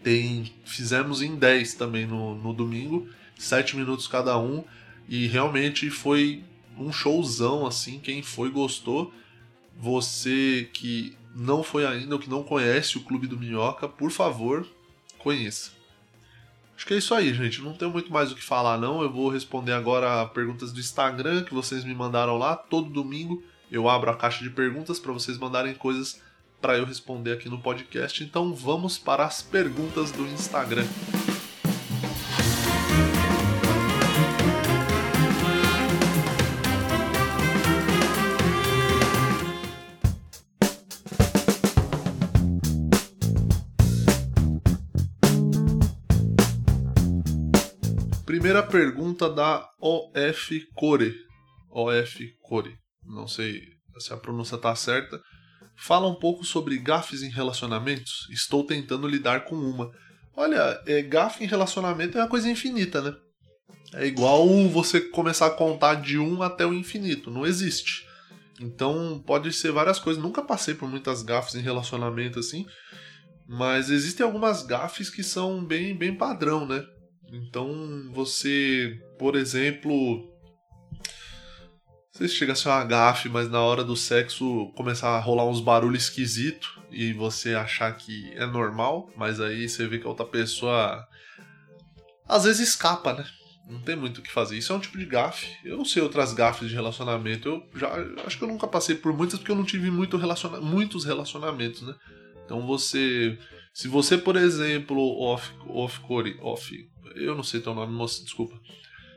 [0.03, 3.07] Tem, fizemos em 10 também no, no domingo,
[3.41, 4.63] 7 minutos cada um,
[5.07, 6.43] e realmente foi
[6.77, 7.99] um showzão assim.
[7.99, 9.13] Quem foi gostou.
[9.77, 14.67] Você que não foi ainda ou que não conhece o Clube do Minhoca, por favor,
[15.17, 15.71] conheça.
[16.75, 17.61] Acho que é isso aí, gente.
[17.61, 19.01] Não tenho muito mais o que falar, não.
[19.01, 22.55] Eu vou responder agora perguntas do Instagram que vocês me mandaram lá.
[22.55, 26.21] Todo domingo eu abro a caixa de perguntas para vocês mandarem coisas
[26.59, 28.23] para eu responder aqui no podcast.
[28.23, 30.85] Então vamos para as perguntas do Instagram.
[48.51, 51.15] Primeira pergunta da OF Core.
[51.69, 52.75] OF Core.
[53.01, 53.61] Não sei
[53.97, 55.21] se a pronúncia tá certa.
[55.77, 58.27] Fala um pouco sobre gafes em relacionamentos.
[58.29, 59.89] Estou tentando lidar com uma.
[60.35, 63.15] Olha, é, gafe em relacionamento é uma coisa infinita, né?
[63.93, 67.31] É igual você começar a contar de um até o infinito.
[67.31, 68.05] Não existe.
[68.59, 70.21] Então pode ser várias coisas.
[70.21, 72.65] Nunca passei por muitas gafes em relacionamento assim.
[73.47, 76.85] Mas existem algumas gafes que são bem, bem padrão, né?
[77.31, 80.29] Então você, por exemplo,
[82.11, 85.61] se chega a ser uma gafe, mas na hora do sexo começar a rolar uns
[85.61, 90.25] barulhos esquisitos e você achar que é normal, mas aí você vê que a outra
[90.25, 91.07] pessoa
[92.27, 93.25] às vezes escapa, né?
[93.67, 94.57] Não tem muito o que fazer.
[94.57, 95.47] Isso é um tipo de gafe.
[95.63, 97.47] Eu não sei outras gafes de relacionamento.
[97.47, 97.89] Eu já
[98.25, 101.81] acho que eu nunca passei por muitas porque eu não tive muito relaciona muitos relacionamentos,
[101.81, 101.95] né?
[102.43, 103.37] Então você,
[103.73, 106.01] se você, por exemplo, off off
[106.41, 108.59] off eu não sei teu nome, moça, desculpa.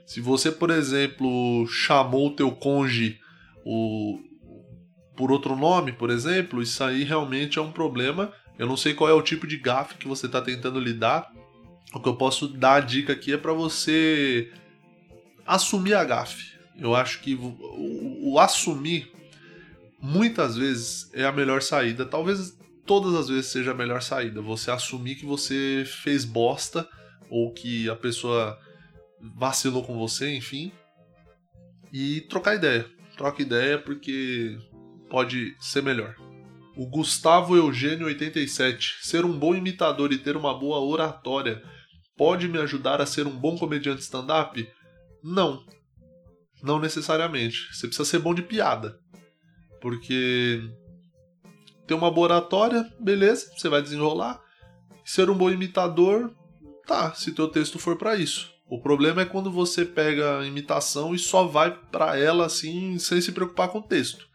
[0.06, 3.18] Se você, por exemplo, chamou o teu conge
[3.64, 4.20] o,
[5.16, 8.32] por outro nome, por exemplo, isso aí realmente é um problema.
[8.58, 11.32] Eu não sei qual é o tipo de gafe que você está tentando lidar.
[11.92, 14.52] O que eu posso dar a dica aqui é para você
[15.46, 16.54] assumir a gafe.
[16.78, 19.10] Eu acho que o, o, o assumir
[20.00, 22.04] muitas vezes é a melhor saída.
[22.04, 24.40] Talvez todas as vezes seja a melhor saída.
[24.42, 26.88] Você assumir que você fez bosta
[27.30, 28.58] ou que a pessoa
[29.36, 30.72] vacilou com você, enfim,
[31.92, 32.86] e trocar ideia.
[33.16, 34.58] Troca ideia porque
[35.08, 36.16] pode ser melhor.
[36.76, 38.98] O Gustavo Eugênio 87.
[39.02, 41.62] Ser um bom imitador e ter uma boa oratória
[42.16, 44.68] pode me ajudar a ser um bom comediante stand-up?
[45.22, 45.64] Não.
[46.62, 47.72] Não necessariamente.
[47.72, 48.98] Você precisa ser bom de piada.
[49.80, 50.60] Porque
[51.86, 54.42] ter uma boa oratória, beleza, você vai desenrolar.
[55.04, 56.34] Ser um bom imitador,
[56.86, 58.52] tá, se teu texto for para isso.
[58.68, 63.20] O problema é quando você pega a imitação e só vai para ela assim, sem
[63.20, 64.26] se preocupar com o texto.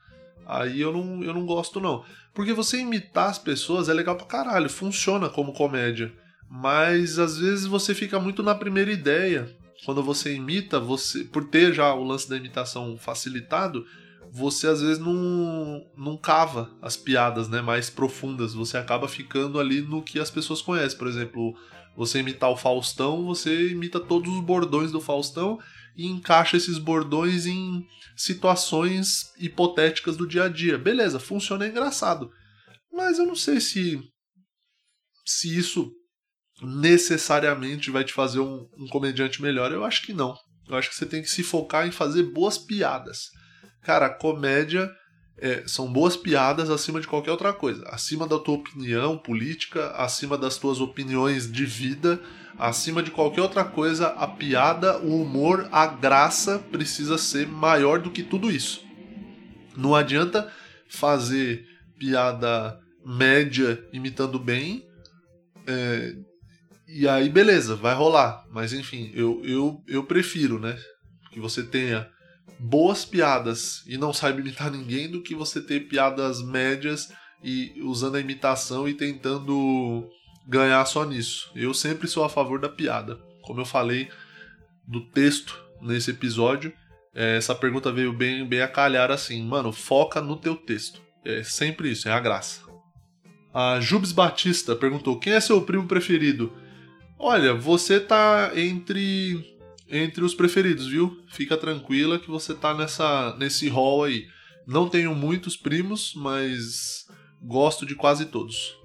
[0.45, 2.03] Aí eu não, eu não gosto não.
[2.33, 6.13] Porque você imitar as pessoas é legal pra caralho, funciona como comédia.
[6.49, 9.55] Mas às vezes você fica muito na primeira ideia.
[9.85, 13.85] Quando você imita, você por ter já o lance da imitação facilitado,
[14.31, 18.53] você às vezes não, não cava as piadas né, mais profundas.
[18.53, 20.97] Você acaba ficando ali no que as pessoas conhecem.
[20.97, 21.55] Por exemplo,
[21.95, 25.60] você imitar o Faustão, você imita todos os bordões do Faustão
[25.95, 30.78] e encaixa esses bordões em situações hipotéticas do dia a dia.
[30.78, 32.30] Beleza, funciona é engraçado.
[32.91, 33.99] Mas eu não sei se
[35.25, 35.91] se isso
[36.62, 39.71] necessariamente vai te fazer um, um comediante melhor.
[39.71, 40.36] Eu acho que não.
[40.67, 43.30] Eu acho que você tem que se focar em fazer boas piadas.
[43.82, 44.89] Cara, comédia
[45.41, 47.84] é, são boas piadas acima de qualquer outra coisa.
[47.88, 52.21] Acima da tua opinião política, acima das tuas opiniões de vida,
[52.58, 58.12] acima de qualquer outra coisa, a piada, o humor, a graça precisa ser maior do
[58.12, 58.84] que tudo isso.
[59.75, 60.52] Não adianta
[60.89, 61.65] fazer
[61.97, 64.86] piada média imitando bem.
[65.65, 66.15] É,
[66.88, 68.43] e aí, beleza, vai rolar.
[68.52, 70.78] Mas enfim, eu, eu, eu prefiro, né?
[71.32, 72.10] Que você tenha
[72.57, 77.12] boas piadas e não saiba imitar ninguém do que você ter piadas médias
[77.43, 80.09] e usando a imitação e tentando
[80.47, 81.51] ganhar só nisso.
[81.55, 83.19] Eu sempre sou a favor da piada.
[83.43, 84.09] Como eu falei
[84.88, 86.73] do texto nesse episódio,
[87.13, 91.01] é, essa pergunta veio bem, bem a calhar assim, mano, foca no teu texto.
[91.23, 92.62] É sempre isso, é a graça.
[93.53, 96.53] A Jubes Batista perguntou: quem é seu primo preferido?
[97.17, 99.59] Olha, você tá entre
[99.89, 101.21] entre os preferidos, viu?
[101.28, 104.28] Fica tranquila que você tá nessa nesse hall aí.
[104.67, 107.08] Não tenho muitos primos, mas
[107.41, 108.78] gosto de quase todos.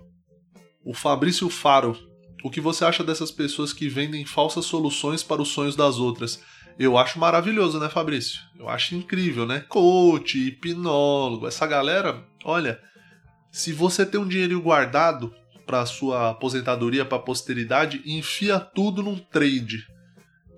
[0.84, 1.96] O Fabrício Faro.
[2.42, 6.42] O que você acha dessas pessoas que vendem falsas soluções para os sonhos das outras?
[6.78, 8.40] Eu acho maravilhoso, né, Fabrício?
[8.58, 9.60] Eu acho incrível, né?
[9.60, 12.78] Coach, hipnólogo, essa galera, olha,
[13.50, 15.32] se você tem um dinheiro guardado
[15.64, 19.86] para sua aposentadoria, para posteridade, enfia tudo num trade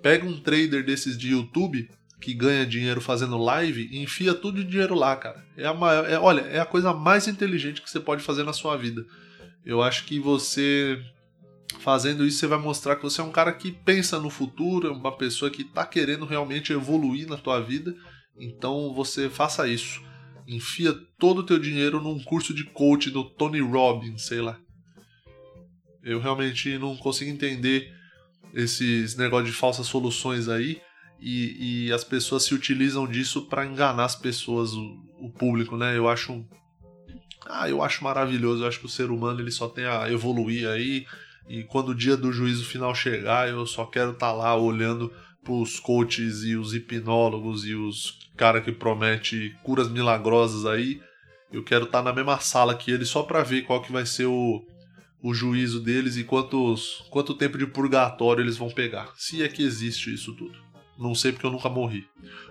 [0.07, 1.91] Pega um trader desses de YouTube
[2.21, 5.45] que ganha dinheiro fazendo live e enfia tudo de dinheiro lá, cara.
[5.57, 8.53] É a maior, é, olha, é a coisa mais inteligente que você pode fazer na
[8.53, 9.05] sua vida.
[9.65, 10.97] Eu acho que você
[11.81, 14.93] fazendo isso você vai mostrar que você é um cara que pensa no futuro, é
[14.93, 17.93] uma pessoa que está querendo realmente evoluir na tua vida.
[18.39, 20.01] Então você faça isso.
[20.47, 24.57] Enfia todo o teu dinheiro num curso de coach do Tony Robbins, sei lá.
[26.01, 27.96] Eu realmente não consigo entender
[28.55, 30.81] esses negócios de falsas soluções aí
[31.21, 35.97] e, e as pessoas se utilizam disso para enganar as pessoas, o, o, público, né?
[35.97, 36.45] Eu acho
[37.49, 40.69] ah, eu acho maravilhoso, eu acho que o ser humano ele só tem a evoluir
[40.69, 41.07] aí
[41.49, 45.13] e quando o dia do juízo final chegar, eu só quero estar tá lá olhando
[45.45, 51.01] pros coaches e os hipnólogos e os cara que promete curas milagrosas aí.
[51.53, 54.05] Eu quero estar tá na mesma sala que eles só para ver qual que vai
[54.05, 54.63] ser o
[55.23, 59.11] o juízo deles e quantos, quanto tempo de purgatório eles vão pegar.
[59.17, 60.67] Se é que existe isso tudo.
[60.99, 62.07] Não sei porque eu nunca morri.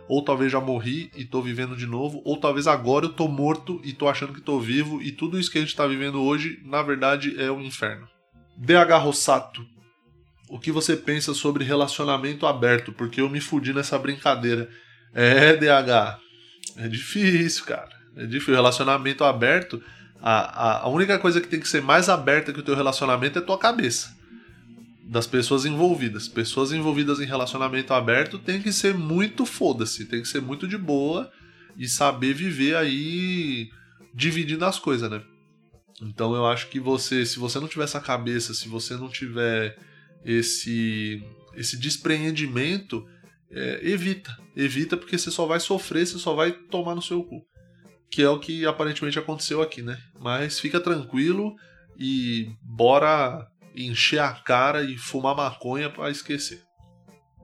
[0.08, 3.82] Ou talvez já morri e tô vivendo de novo, ou talvez agora eu tô morto
[3.84, 6.62] e tô achando que tô vivo e tudo isso que a gente tá vivendo hoje,
[6.64, 8.08] na verdade, é um inferno.
[8.56, 9.66] DH Rossato.
[10.48, 12.94] O que você pensa sobre relacionamento aberto?
[12.94, 14.70] Porque eu me fudi nessa brincadeira.
[15.12, 16.20] É, DH.
[16.78, 17.90] É difícil, cara.
[18.16, 18.54] É difícil.
[18.54, 19.82] Relacionamento aberto
[20.28, 23.38] a, a, a única coisa que tem que ser mais aberta que o teu relacionamento
[23.38, 24.18] é tua cabeça.
[25.04, 26.28] Das pessoas envolvidas.
[26.28, 30.80] Pessoas envolvidas em relacionamento aberto tem que ser muito foda-se, tem que ser muito de
[30.80, 31.32] boa
[31.78, 33.70] e saber viver aí
[34.16, 35.22] dividindo as coisas, né?
[36.02, 39.78] Então eu acho que você, se você não tiver essa cabeça, se você não tiver
[40.26, 41.24] esse
[41.54, 43.08] esse despreendimento,
[43.52, 47.46] é, evita, evita porque você só vai sofrer, você só vai tomar no seu cu
[48.16, 50.02] que é o que aparentemente aconteceu aqui, né?
[50.18, 51.54] Mas fica tranquilo
[52.00, 53.46] e bora
[53.76, 56.64] encher a cara e fumar maconha para esquecer.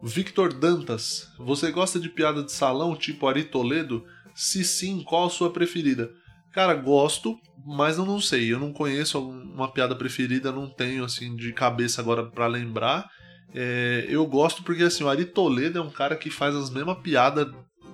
[0.01, 4.05] Victor Dantas, você gosta de piada de salão tipo Ari Toledo?
[4.33, 6.09] Se sim, qual a sua preferida?
[6.53, 8.53] Cara, gosto, mas eu não sei.
[8.53, 13.09] Eu não conheço uma piada preferida, não tenho assim de cabeça agora para lembrar.
[13.53, 16.97] É, eu gosto porque assim, o Ari Toledo é um cara que faz as mesmas
[16.99, 17.53] piadas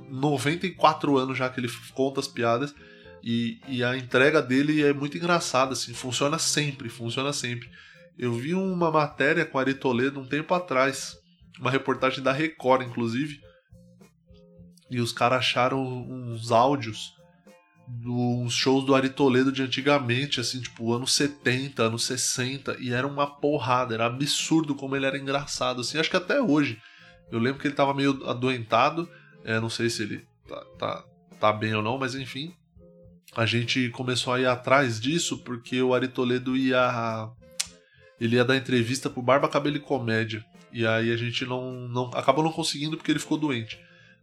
[0.10, 2.74] 94 anos já que ele conta as piadas.
[3.24, 7.70] E, e, a entrega dele é muito engraçada, assim, funciona sempre, funciona sempre.
[8.18, 11.18] Eu vi uma matéria com Ari Toledo um tempo atrás,
[11.60, 13.40] uma reportagem da Record, inclusive,
[14.90, 17.18] e os caras acharam uns áudios
[17.88, 23.08] dos shows do Ari Toledo de antigamente, assim, tipo, anos 70, anos 60, e era
[23.08, 26.82] uma porrada, era absurdo como ele era engraçado, assim, acho que até hoje.
[27.32, 29.10] Eu lembro que ele tava meio adoentado,
[29.48, 31.06] é, não sei se ele tá, tá,
[31.40, 32.54] tá bem ou não, mas enfim.
[33.34, 37.30] A gente começou a ir atrás disso porque o Ari Toledo ia.
[38.20, 40.44] Ele ia dar entrevista pro Barba Cabelo e Comédia.
[40.74, 43.80] E aí a gente não, não acabou não conseguindo porque ele ficou doente.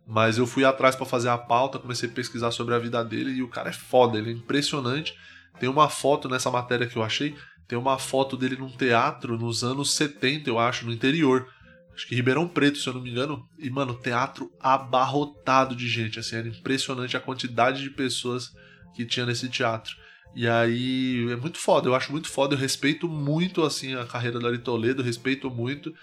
[0.06, 3.30] Mas eu fui atrás para fazer a pauta, comecei a pesquisar sobre a vida dele
[3.30, 5.16] e o cara é foda, ele é impressionante.
[5.58, 7.34] Tem uma foto nessa matéria que eu achei,
[7.66, 11.48] tem uma foto dele num teatro nos anos 70, eu acho, no interior.
[11.94, 13.48] Acho que Ribeirão Preto, se eu não me engano.
[13.58, 18.52] E, mano, teatro abarrotado de gente, assim, era impressionante a quantidade de pessoas
[18.94, 19.94] que tinha nesse teatro.
[20.34, 24.40] E aí é muito foda, eu acho muito foda, eu respeito muito assim a carreira
[24.40, 25.94] do Ari Toledo, respeito muito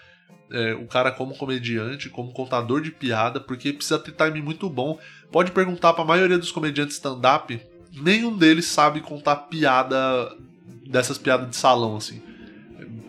[0.50, 4.98] é, o cara como comediante, como contador de piada, porque precisa ter time muito bom.
[5.30, 7.60] Pode perguntar para a maioria dos comediantes stand-up,
[7.92, 10.34] nenhum deles sabe contar piada
[10.86, 12.22] dessas piadas de salão, assim.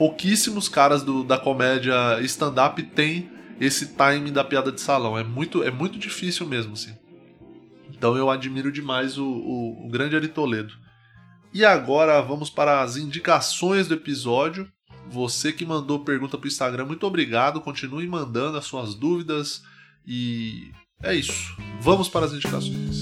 [0.04, 5.18] Pouquíssimos caras do, da comédia stand-up têm esse time da piada de salão.
[5.18, 6.94] É muito, é muito difícil mesmo, assim.
[7.90, 10.74] Então eu admiro demais o, o, o grande Ari Toledo.
[11.54, 14.70] E agora vamos para as indicações do episódio.
[15.10, 17.62] Você que mandou pergunta pro Instagram, muito obrigado.
[17.62, 19.64] Continue mandando as suas dúvidas.
[20.06, 20.70] E
[21.02, 21.56] é isso.
[21.80, 23.00] Vamos para as indicações.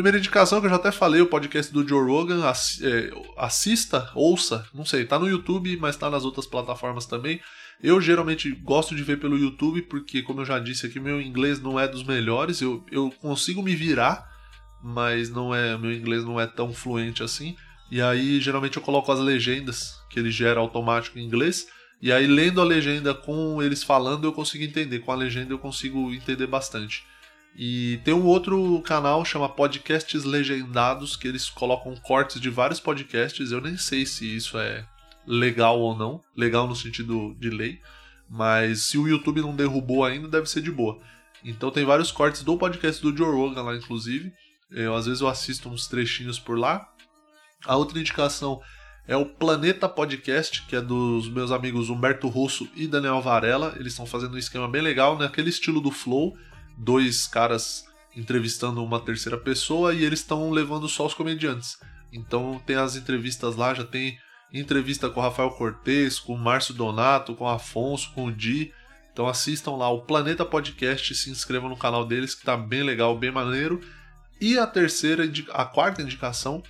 [0.00, 4.66] Primeira indicação que eu já até falei, o podcast do Joe Rogan, é, assista, ouça,
[4.72, 7.38] não sei, tá no YouTube, mas tá nas outras plataformas também.
[7.82, 11.60] Eu geralmente gosto de ver pelo YouTube, porque, como eu já disse aqui, meu inglês
[11.60, 12.62] não é dos melhores.
[12.62, 14.26] Eu, eu consigo me virar,
[14.82, 17.54] mas não é meu inglês não é tão fluente assim.
[17.90, 21.66] E aí, geralmente, eu coloco as legendas que ele gera automático em inglês.
[22.00, 25.00] E aí, lendo a legenda com eles falando, eu consigo entender.
[25.00, 27.04] Com a legenda, eu consigo entender bastante.
[27.56, 33.50] E tem um outro canal chama Podcasts Legendados, que eles colocam cortes de vários podcasts.
[33.50, 34.86] Eu nem sei se isso é
[35.26, 37.80] legal ou não, legal no sentido de lei,
[38.28, 41.00] mas se o YouTube não derrubou ainda, deve ser de boa.
[41.44, 44.32] Então tem vários cortes do podcast do Joe Rogan lá, inclusive.
[44.70, 46.88] Eu, às vezes eu assisto uns trechinhos por lá.
[47.66, 48.60] A outra indicação
[49.06, 53.74] é o Planeta Podcast, que é dos meus amigos Humberto Russo e Daniel Varela.
[53.76, 55.50] Eles estão fazendo um esquema bem legal, naquele né?
[55.50, 56.36] estilo do Flow,
[56.80, 57.84] dois caras
[58.16, 61.78] entrevistando uma terceira pessoa e eles estão levando só os comediantes.
[62.12, 64.18] Então tem as entrevistas lá, já tem
[64.52, 68.72] entrevista com o Rafael Cortez, com o Márcio Donato, com o Afonso, com o Di.
[69.12, 73.16] Então assistam lá o Planeta Podcast, se inscrevam no canal deles que tá bem legal,
[73.16, 73.80] bem maneiro.
[74.40, 76.62] E a terceira, a quarta indicação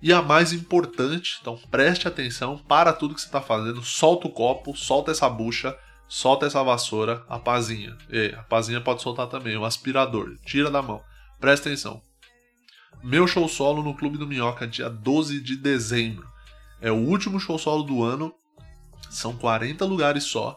[0.00, 4.30] e a mais importante, então preste atenção para tudo que você está fazendo, solta o
[4.30, 5.76] copo, solta essa bucha,
[6.08, 7.96] solta essa vassoura, a pazinha.
[8.10, 11.02] E a pazinha pode soltar também, o aspirador, tira da mão.
[11.38, 12.02] Presta atenção.
[13.02, 16.26] Meu show solo no Clube do Minhoca, dia 12 de dezembro.
[16.80, 18.34] É o último show solo do ano,
[19.10, 20.56] são 40 lugares só.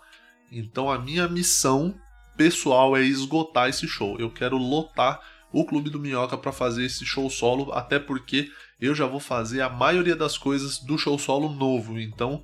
[0.52, 1.95] Então a minha missão
[2.36, 4.18] pessoal é esgotar esse show.
[4.20, 5.20] Eu quero lotar
[5.52, 8.49] o Clube do Minhoca para fazer esse show solo, até porque
[8.80, 11.99] eu já vou fazer a maioria das coisas do show solo novo.
[11.99, 12.43] Então,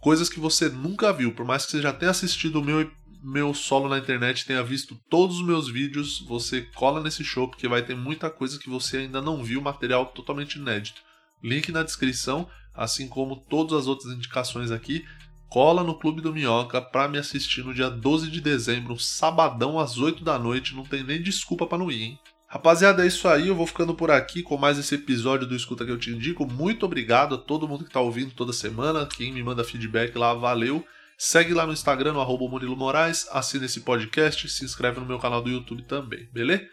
[0.00, 2.90] coisas que você nunca viu, por mais que você já tenha assistido o meu
[3.20, 7.66] meu solo na internet, tenha visto todos os meus vídeos, você cola nesse show porque
[7.66, 11.02] vai ter muita coisa que você ainda não viu, material totalmente inédito.
[11.42, 15.04] Link na descrição assim como todas as outras indicações aqui,
[15.48, 19.98] cola no Clube do Minhoca para me assistir no dia 12 de dezembro, sabadão às
[19.98, 22.18] 8 da noite, não tem nem desculpa para não ir, hein?
[22.50, 25.84] Rapaziada, é isso aí, eu vou ficando por aqui com mais esse episódio do Escuta
[25.84, 26.50] que eu te indico.
[26.50, 30.32] Muito obrigado a todo mundo que tá ouvindo toda semana, quem me manda feedback lá,
[30.32, 30.82] valeu.
[31.18, 35.18] Segue lá no Instagram, no arroba Murilo Moraes, assina esse podcast, se inscreve no meu
[35.18, 36.66] canal do YouTube também, beleza?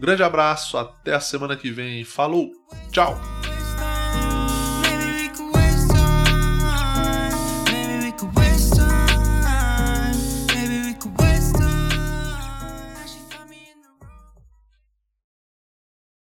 [0.00, 2.50] Grande abraço, até a semana que vem, falou,
[2.90, 3.16] tchau!